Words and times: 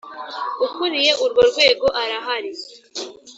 Ukuriye 0.65 1.11
urwo 1.23 1.41
rwego 1.49 1.87
arahari. 2.01 2.51